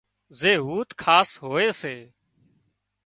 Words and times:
زي 0.39 0.53
هوٿ 0.65 0.89
خاص 1.03 1.29
هوئي 1.43 1.69
سي 1.81 1.95